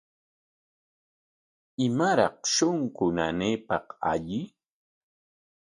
[1.85, 4.41] ¿Imaraq shunqu nanaypaq alli?